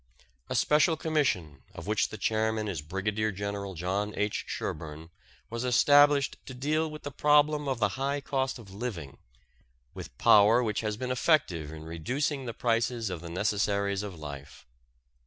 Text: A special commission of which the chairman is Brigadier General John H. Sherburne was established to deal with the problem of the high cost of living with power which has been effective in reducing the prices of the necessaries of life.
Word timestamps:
A 0.49 0.55
special 0.55 0.97
commission 0.97 1.61
of 1.75 1.85
which 1.85 2.09
the 2.09 2.17
chairman 2.17 2.67
is 2.67 2.81
Brigadier 2.81 3.31
General 3.31 3.75
John 3.75 4.15
H. 4.17 4.45
Sherburne 4.47 5.11
was 5.51 5.63
established 5.63 6.37
to 6.47 6.55
deal 6.55 6.89
with 6.89 7.03
the 7.03 7.11
problem 7.11 7.67
of 7.67 7.77
the 7.77 7.89
high 7.89 8.19
cost 8.19 8.57
of 8.57 8.73
living 8.73 9.19
with 9.93 10.17
power 10.17 10.63
which 10.63 10.81
has 10.81 10.97
been 10.97 11.11
effective 11.11 11.71
in 11.71 11.83
reducing 11.83 12.45
the 12.45 12.53
prices 12.55 13.11
of 13.11 13.21
the 13.21 13.29
necessaries 13.29 14.01
of 14.01 14.17
life. 14.17 14.65